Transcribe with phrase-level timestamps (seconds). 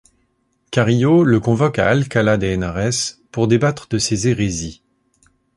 [0.71, 4.81] Carillo le convoque à Alcalá de Henares pour débattre de ses hérésies.